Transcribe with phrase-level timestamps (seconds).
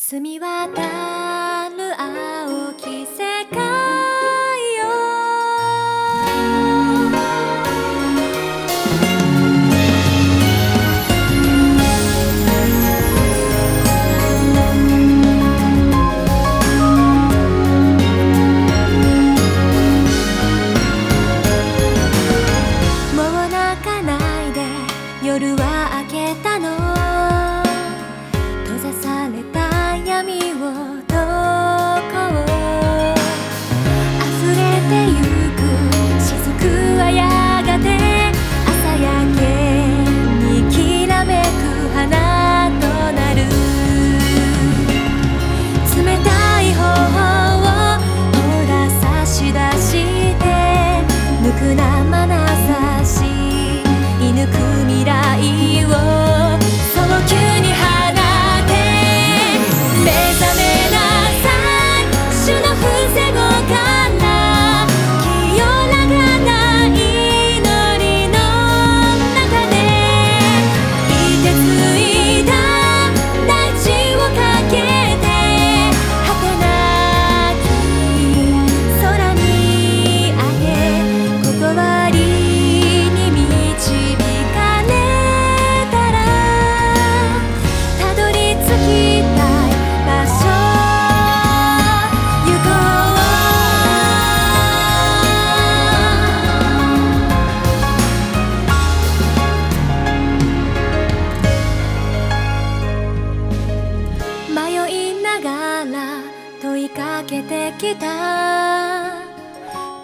[0.00, 1.27] 澄み渡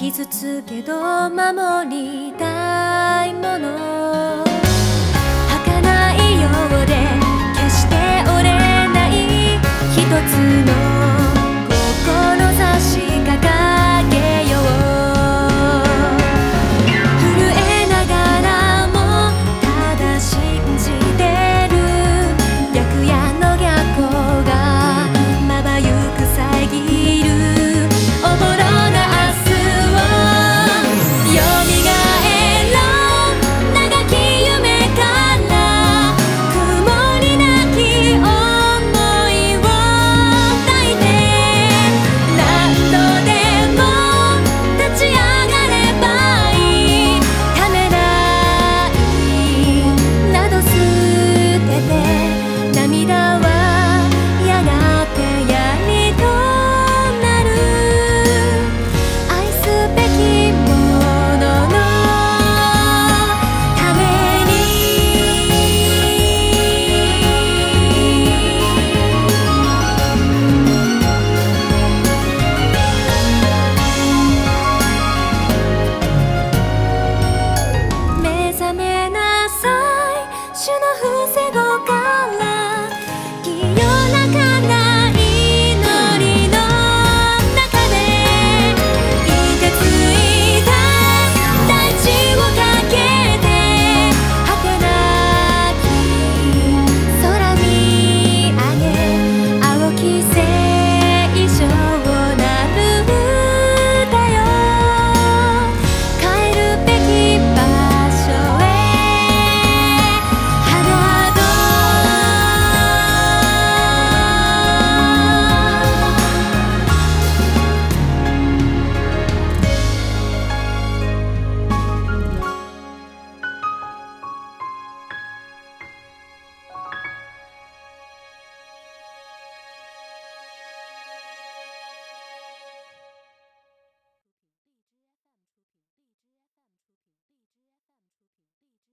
[0.00, 4.49] 傷つけど守りたいもの